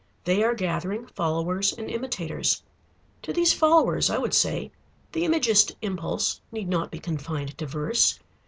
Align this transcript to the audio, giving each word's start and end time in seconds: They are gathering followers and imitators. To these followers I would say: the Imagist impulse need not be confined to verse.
They 0.23 0.41
are 0.41 0.55
gathering 0.55 1.05
followers 1.05 1.73
and 1.73 1.87
imitators. 1.87 2.63
To 3.21 3.31
these 3.31 3.53
followers 3.53 4.09
I 4.09 4.17
would 4.17 4.33
say: 4.33 4.71
the 5.11 5.25
Imagist 5.25 5.73
impulse 5.83 6.41
need 6.51 6.67
not 6.69 6.89
be 6.89 6.97
confined 6.97 7.55
to 7.59 7.67
verse. 7.67 8.17